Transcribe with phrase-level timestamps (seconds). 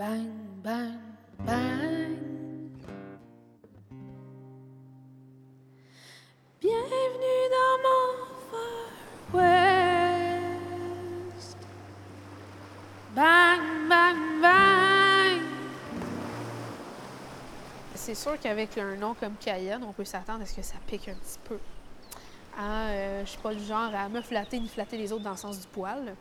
[0.00, 0.32] Bang,
[0.64, 0.96] bang,
[1.44, 2.16] bang.
[6.58, 8.08] Bienvenue dans mon
[8.50, 8.88] Far
[11.34, 11.58] West.
[13.14, 13.60] Bang,
[13.90, 15.42] bang, bang.
[17.94, 21.10] C'est sûr qu'avec un nom comme Cayenne, on peut s'attendre à ce que ça pique
[21.10, 21.58] un petit peu.
[22.58, 25.32] Hein, euh, je suis pas du genre à me flatter ni flatter les autres dans
[25.32, 26.16] le sens du poil.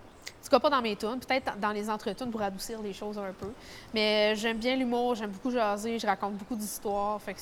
[0.49, 3.31] Tout cas, pas dans mes tunes, peut-être dans les entretunes pour adoucir les choses un
[3.33, 3.51] peu.
[3.93, 7.39] Mais j'aime bien l'humour, j'aime beaucoup jaser, je raconte beaucoup d'histoires, fait que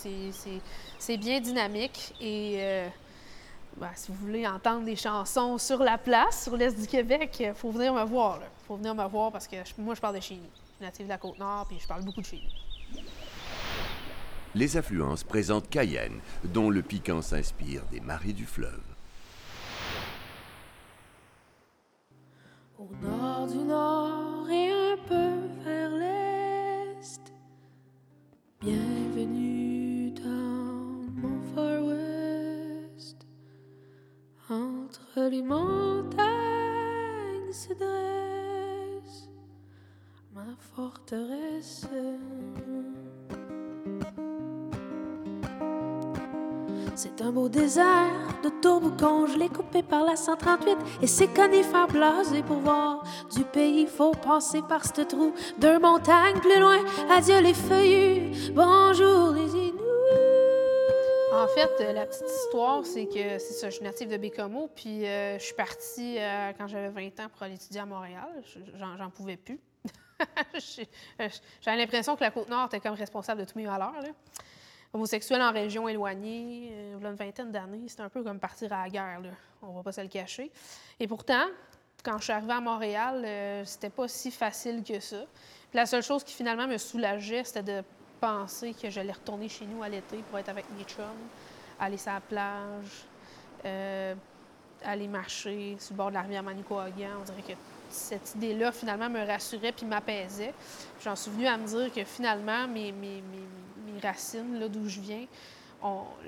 [0.99, 2.13] c'est- bien dynamique.
[2.19, 2.87] Et euh,
[3.77, 7.53] ben, si vous voulez entendre des chansons sur la place, sur l'Est du Québec, il
[7.53, 8.39] faut venir me voir.
[8.41, 10.35] Il faut venir me voir parce que moi, je parle de chez.
[10.35, 12.41] Je suis native de la Côte-Nord, puis je parle beaucoup de chez.
[14.53, 18.81] Les affluences présentent Cayenne, dont le piquant s'inspire des marées du fleuve.
[40.75, 41.85] Forteresse.
[46.95, 48.09] C'est un beau désert
[48.43, 53.03] de tourbe congelé coupé par la 138 et ses conifères blasés pour voir
[53.35, 53.85] du pays.
[53.85, 56.79] Faut passer par ce trou deux montagnes plus loin.
[57.11, 59.73] Adieu les feuillus, bonjour les Inuits.
[61.33, 64.69] En fait, euh, la petite histoire, c'est que c'est ça, je suis native de Bécomo,
[64.75, 68.27] puis euh, je suis partie euh, quand j'avais 20 ans pour aller étudier à Montréal.
[68.43, 69.59] Je- J'en, j'en pouvais plus.
[70.55, 70.89] J'ai-
[71.21, 71.29] euh,
[71.61, 74.01] J'avais l'impression que la Côte-Nord était comme responsable de tous mes malheurs.
[74.01, 74.09] Là.
[74.93, 78.39] Homosexuel en région éloignée, euh, il y a une vingtaine d'années, c'était un peu comme
[78.39, 79.29] partir à la guerre, là.
[79.61, 80.51] on va pas se le cacher.
[80.99, 81.45] Et pourtant,
[82.03, 85.25] quand je suis arrivée à Montréal, euh, c'était pas si facile que ça.
[85.73, 87.83] La seule chose qui finalement me soulageait, c'était de
[88.21, 91.03] penser que j'allais retourner chez nous à l'été pour être avec mes chums,
[91.79, 93.05] aller sur la plage,
[93.65, 94.15] euh,
[94.83, 97.09] aller marcher sur le bord de la rivière Manicouagan.
[97.19, 97.53] On dirait que
[97.89, 100.53] cette idée-là, finalement, me rassurait puis m'apaisait.
[101.03, 102.93] J'en suis venue à me dire que finalement, mes,
[104.01, 105.25] racines, là d'où je viens,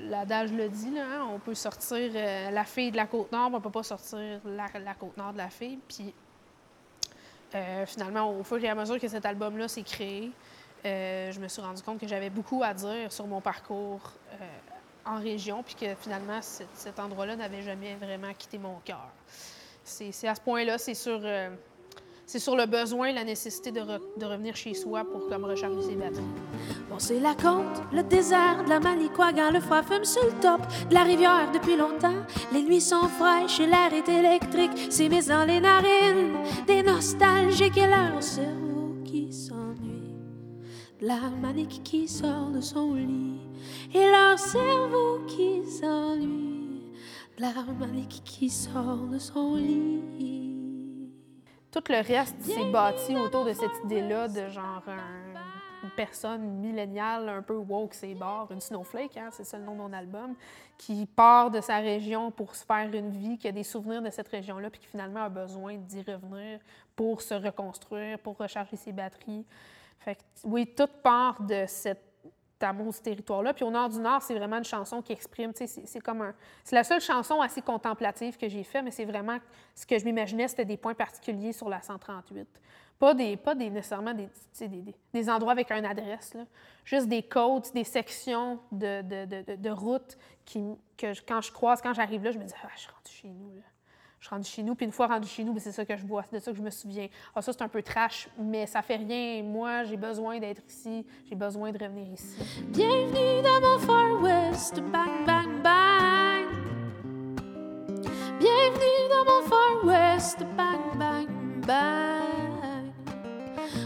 [0.02, 3.62] l'adage le dit, hein, on peut sortir euh, la fille de la Côte-Nord, mais on
[3.62, 5.80] peut pas sortir la, Côte-Nord de la fille.
[5.88, 6.14] Puis
[7.56, 10.32] euh, finalement, au fur et à mesure que cet album-là s'est créé,
[10.86, 14.14] euh, je me suis rendu compte que j'avais beaucoup à dire sur mon parcours
[15.06, 19.10] en région, puis que finalement, cet endroit-là n'avait jamais vraiment quitté mon cœur.
[19.92, 21.50] C'est à ce point-là, c'est sur, euh,
[22.26, 25.82] c'est sur le besoin, la nécessité de, re- de revenir chez soi pour comme recharger
[25.82, 26.22] ses batteries.
[26.90, 30.62] Bon, c'est la côte, le désert, de la Manicouagan, le froid fume sur le top
[30.90, 32.22] de la rivière depuis longtemps.
[32.54, 37.78] Les nuits sont fraîches et l'air est électrique, c'est mis dans les narines des nostalgiques
[37.78, 40.16] et leur cerveau qui s'ennuie.
[41.02, 43.40] La manique qui sort de son lit
[43.94, 46.59] et leur cerveau qui s'ennuie.
[47.40, 51.10] De la manique qui sort de son lit.
[51.72, 55.30] Tout le reste s'est bâti autour de cette idée-là de genre un-
[55.84, 59.72] une personne milléniale un peu woke, c'est barre, une snowflake, hein, c'est ça le nom
[59.74, 60.36] de mon album,
[60.78, 64.10] qui part de sa région pour se faire une vie, qui a des souvenirs de
[64.10, 66.60] cette région-là, puis qui finalement a besoin d'y revenir
[66.96, 69.46] pour se reconstruire, pour recharger ses batteries.
[70.00, 72.09] Fait que, oui, tout part de cet
[72.64, 73.54] amour de ce territoire-là.
[73.54, 76.22] Puis au nord du Nord, c'est vraiment une chanson qui exprime, tu sais, c'est- comme
[76.22, 76.34] un...
[76.64, 79.38] C'est la seule chanson assez contemplative que j'ai faite, mais c'est vraiment
[79.76, 82.48] ce que je m'imaginais, c'était des points particuliers sur la 138.
[82.98, 84.28] Pas des, pas des nécessairement des,
[84.60, 86.44] des, des- endroits avec une adresse, là.
[86.84, 90.62] juste des côtes, des sections de, de, de, de- routes qui,
[90.98, 93.12] que je- quand je croise, quand j'arrive là, je me dis, ah, je suis rendue
[93.12, 93.56] chez nous.
[93.56, 93.62] Là.
[94.20, 96.06] Je rendue chez nous, puis une fois rendue chez nous, ben, c'est ça que je
[96.06, 97.08] vois, c'est de ça que je me souviens.
[97.34, 99.42] Ah, ça, c'est un peu trash, mais ça fait rien.
[99.44, 102.36] Moi, j'ai besoin d'être ici, j'ai besoin de revenir ici.
[102.68, 106.48] Bienvenue dans mon Far West, bang, bang, bang.
[108.40, 111.28] Bienvenue dans mon Far West, bang, bang,
[111.66, 112.92] bang.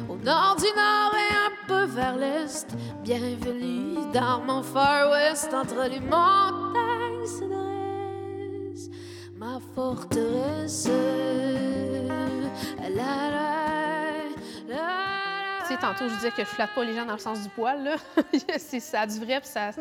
[0.09, 2.75] Au nord du nord et un peu vers l'est.
[3.03, 6.73] Bienvenue dans mon Far West, entre les montagnes
[8.73, 8.89] dresse
[9.37, 10.22] ma forteresse.
[15.83, 17.95] Tantôt, je disais que je flatte pas les gens dans le sens du poil, là.
[18.57, 19.71] C'est- ça du vrai, puis ça,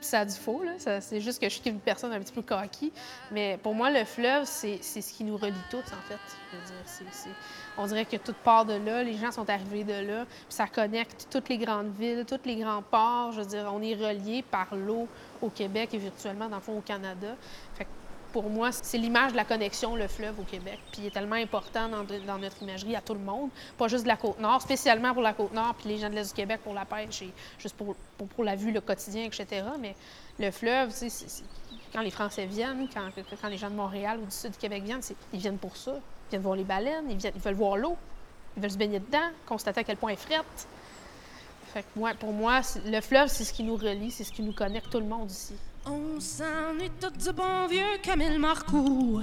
[0.00, 0.62] ça du faux,
[1.00, 2.92] C'est juste que je suis une personne un petit peu coquille.
[3.30, 6.18] Mais pour moi, le fleuve, c'est ce qui nous relie tous, en fait.
[7.78, 10.66] On dirait que tout part de là, les gens sont arrivés de là, puis ça
[10.66, 13.32] connecte toutes les grandes villes, tous les grands ports.
[13.32, 15.06] Je veux dire, on est reliés par l'eau
[15.40, 17.36] au Québec et virtuellement, dans le fond, au Canada.
[18.36, 20.78] Pour moi, c'est l'image de la connexion, le fleuve au Québec.
[20.92, 23.48] Puis il est tellement important dans, notre imagerie à tout le monde,
[23.78, 26.34] pas juste de la Côte-Nord, spécialement pour la Côte-Nord, puis les gens de l'Est du
[26.34, 29.64] Québec pour la pêche et juste pour, la vue, le quotidien, etc.
[29.80, 29.96] Mais
[30.38, 30.92] le fleuve,
[31.94, 35.00] quand les Français viennent, quand, les gens de Montréal ou du sud du Québec viennent,
[35.32, 35.92] ils viennent pour ça.
[35.94, 37.96] Ils viennent voir les baleines, ils, viennent, ils veulent voir l'eau,
[38.54, 40.68] ils veulent se baigner dedans, constater à quel point elle frette.
[41.72, 44.52] Fait que, pour moi, le fleuve, c'est ce qui nous relie, c'est ce qui nous
[44.52, 45.54] connecte tout le monde ici.
[45.88, 49.22] On s'ennuie tout du bon vieux Camille Marcoux.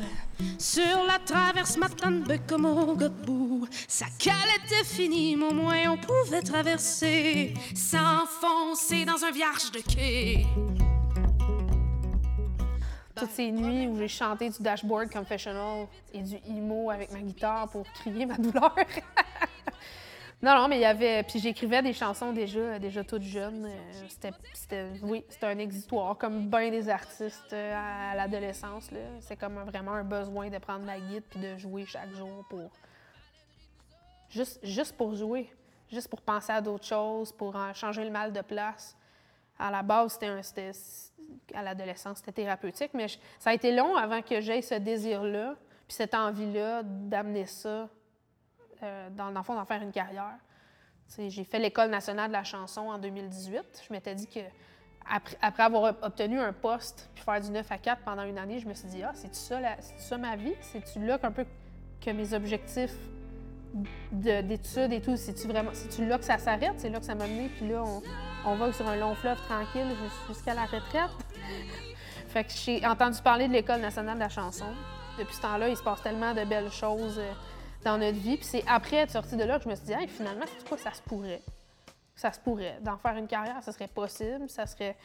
[0.57, 5.97] Sur la traverse matin comme au Godbout Sa cale était finie, mais au moins on
[5.97, 7.53] pouvait traverser.
[7.75, 10.45] S'enfoncer dans un vierge de quai.
[13.13, 17.69] Toutes ces nuits où j'ai chanté du dashboard confessional et du emo avec ma guitare
[17.69, 18.73] pour crier ma douleur.
[20.43, 21.23] Non, non, mais il y avait.
[21.23, 23.65] Puis j'écrivais des chansons déjà, déjà toutes jeunes.
[23.65, 28.89] Euh, c'était, oui, c'était un exitoire, comme bien des artistes euh, à, l'adolescence.
[29.21, 32.69] C'est comme vraiment un besoin de prendre ma guide puis de jouer chaque jour pour.
[34.29, 35.49] Juste, juste pour jouer,
[35.89, 38.97] juste pour penser à d'autres choses, pour changer le mal de place.
[39.57, 40.71] À la base, c'était,
[41.53, 43.07] à l'adolescence, c'était thérapeutique, mais
[43.39, 45.55] ça a été long avant que j'aie ce désir-là,
[45.87, 47.87] puis cette envie-là d'amener ça
[48.83, 50.37] euh, dans, le fond, d'en faire une carrière.
[51.17, 53.83] J'ai fait l'École nationale de la chanson en 2018.
[53.87, 54.39] Je m'étais dit que
[55.09, 58.67] après, avoir obtenu un poste puis faire du 9 à 4 pendant une année, je
[58.67, 59.59] me suis dit, ah, c'est-tu ça,
[59.97, 60.53] ça, ma vie?
[60.61, 61.45] C'est-tu là peu
[62.01, 62.95] que mes objectifs
[64.11, 66.73] d'études et tout, c'est-tu vraiment, c'est-tu là que ça s'arrête?
[66.77, 67.83] C'est là que ça m'a mené, puis là,
[68.45, 69.87] on, va sur un long fleuve tranquille
[70.27, 71.11] jusqu'à la retraite.
[72.27, 74.67] fait que j'ai entendu parler de l'École nationale de la chanson.
[75.17, 77.19] Depuis ce temps-là, il se passe tellement de belles choses.
[77.83, 78.37] Dans notre vie.
[78.37, 80.77] Puis c'est après être sortie de là que je me suis dit, finalement, c'est quoi,
[80.77, 81.41] ça se pourrait?
[82.15, 82.77] Ça se pourrait.
[82.81, 84.95] D'en faire une carrière, ça serait possible, ça serait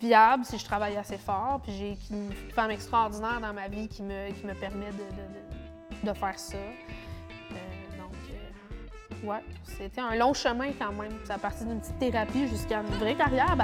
[0.00, 1.60] viable si je travaille assez fort.
[1.62, 6.12] Puis j'ai une femme extraordinaire dans ma vie qui me, qui me permet de, de,
[6.14, 6.56] faire ça.
[6.56, 7.54] Euh,
[7.96, 11.12] donc, euh, ouais, c'était un long chemin quand même.
[11.24, 13.56] Ça a parti d'une petite thérapie jusqu'à une vraie carrière à.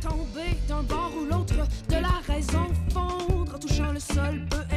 [0.00, 1.54] Tomber d'un bord ou l'autre
[1.88, 4.75] de la raison, fondre touchant le sol, peu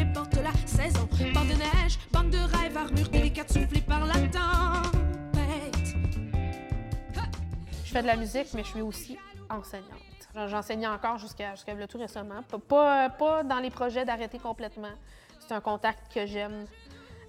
[8.02, 9.18] de la musique, mais je suis aussi
[9.50, 10.00] enseignante.
[10.48, 12.44] J'enseignais encore jusqu'à jusqu'à tout récemment.
[12.68, 14.94] Pas, pas dans les projets d'arrêter complètement.
[15.40, 16.66] C'est un contact que j'aime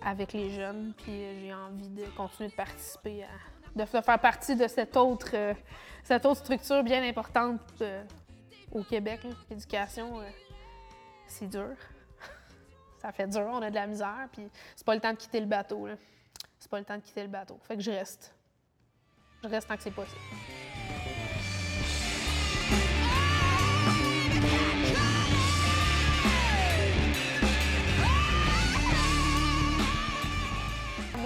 [0.03, 3.25] avec les jeunes, puis j'ai envie de continuer de participer
[3.77, 5.55] de faire partie de cette autre, euh,
[6.03, 8.03] cette autre structure bien importante euh,
[8.73, 9.21] au Québec.
[9.49, 10.29] L'éducation, euh,
[11.27, 11.77] c'est dur.
[13.01, 15.41] ça fait dur, on a de la misère, puis c'est pas le temps de quitter
[15.41, 15.89] le bateau.
[16.59, 17.59] C'est pas le temps de quitter le bateau.
[17.63, 18.35] Fait que je reste.
[19.43, 20.21] Je reste tant que c'est possible.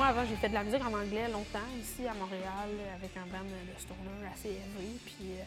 [0.06, 3.42] Avant, j'ai fait de la musique en anglais longtemps, ici à Montréal, avec un band
[3.42, 4.98] de stoner assez élevé.
[5.06, 5.44] Puis euh,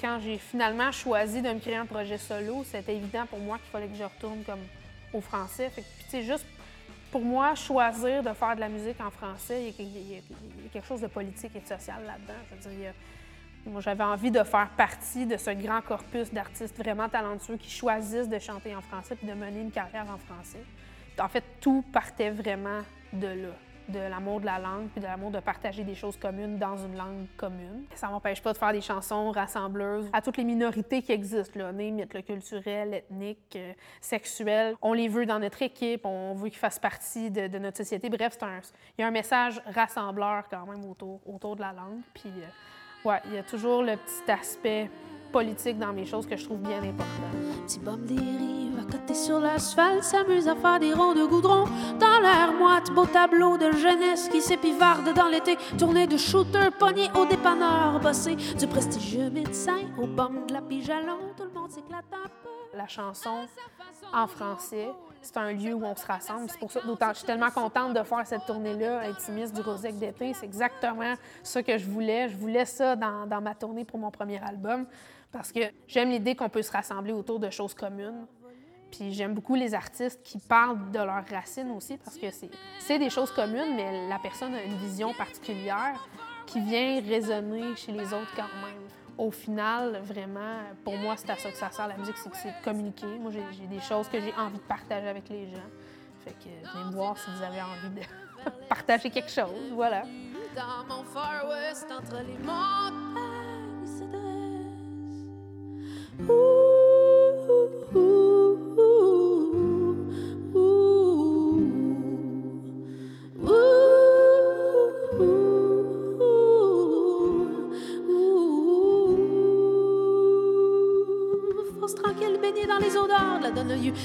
[0.00, 3.70] quand j'ai finalement choisi de me créer un projet solo, c'était évident pour moi qu'il
[3.70, 4.58] fallait que je retourne comme
[5.12, 5.70] au français.
[5.70, 6.46] Fait que, juste
[7.12, 10.20] pour moi, choisir de faire de la musique en français, il y, a,
[10.72, 12.90] quelque chose de politique et de social là-dedans.
[13.66, 18.28] moi, j'avais envie de faire partie de ce grand corpus d'artistes vraiment talentueux qui choisissent
[18.28, 20.64] de chanter en français et de mener une carrière en français.
[21.20, 22.80] En fait, tout partait vraiment
[23.12, 23.54] de là
[23.88, 26.96] de l'amour de la langue, puis de l'amour de partager des choses communes dans une
[26.96, 27.84] langue commune.
[27.94, 31.72] Ça m'empêche pas de faire des chansons rassembleuses à toutes les minorités qui existent, là,
[31.72, 34.76] mythe, le culturel, ethnique, euh, sexuel.
[34.82, 38.08] On les veut dans notre équipe, on veut qu'ils fassent partie de, notre société.
[38.08, 38.38] Bref,
[38.98, 42.00] il y a un message rassembleur quand même autour, autour de la langue.
[42.14, 44.90] Puis, euh, ouais, il y a toujours le petit aspect
[45.36, 47.28] politique dans mes choses que je trouve bien important.
[47.66, 51.64] Petit bum dérive à côté sur l'asphalte, s'amuse à faire des ronds de goudron
[52.00, 57.10] dans l'air moite, beau tableau de jeunesse qui s'épivarde dans l'été, tournée de shooter, pogné
[57.14, 62.06] au dépanneur, bossé du prestigieux médecin au bum de la pijalon, tout le monde s'éclate
[62.12, 62.78] un peu.
[62.78, 63.44] La chanson
[64.14, 64.88] en français,
[65.20, 66.48] c'est un lieu où on se rassemble.
[66.48, 69.98] C'est pour ça d'autant je suis tellement contente de faire cette tournée-là, Intimiste du Rosec
[69.98, 70.32] d'été.
[70.32, 71.12] C'est exactement
[71.42, 72.30] ce que je voulais.
[72.30, 74.86] Je voulais ça dans, dans ma tournée pour mon premier album
[75.32, 78.26] parce que j'aime l'idée qu'on peut se rassembler autour de choses communes.
[78.90, 82.26] Puis j'aime beaucoup les artistes qui parlent de leurs racines aussi, parce que
[82.78, 86.08] c'est des choses communes, mais la personne a une vision particulière
[86.46, 88.80] qui vient résonner chez les autres quand même.
[89.18, 92.36] Au final, vraiment, pour moi, c'est à ça que ça sert la musique, c'est que
[92.36, 93.06] c'est communiquer.
[93.18, 95.68] Moi, j'ai des choses que j'ai envie de partager avec les gens.
[96.24, 98.02] Fait que venez me voir si vous avez envie de
[98.68, 100.02] partager quelque chose, voilà.
[100.54, 103.25] Dans mon Far West, entre les Ooh,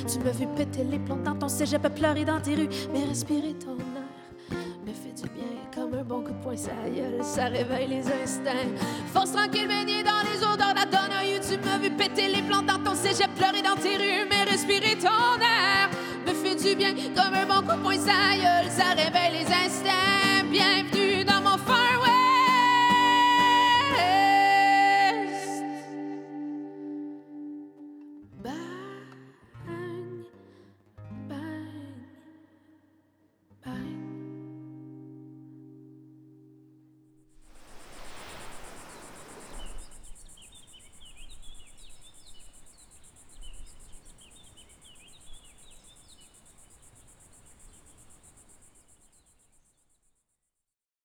[0.08, 2.70] tu me fais péter les plantes dans ton cégep à pleurer dans tes rues.
[2.94, 6.72] Mais respirer ton air me fait du bien comme un bon coup de poing, ça
[7.22, 8.75] ça réveille les instincts.
[9.13, 10.00] Force tranquille, béni
[11.98, 15.89] péter les plombs dans ton cégep, pleurer dans tes rues, mais respirer ton air
[16.25, 18.12] me fait du bien comme un bon coup de poing ça
[18.69, 20.45] ça réveille les instincts.
[20.51, 22.11] Bienvenue dans mon West.